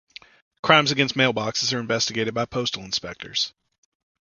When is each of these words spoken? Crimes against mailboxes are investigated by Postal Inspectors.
Crimes 0.63 0.89
against 0.89 1.13
mailboxes 1.13 1.71
are 1.73 1.79
investigated 1.79 2.33
by 2.33 2.45
Postal 2.45 2.81
Inspectors. 2.81 3.53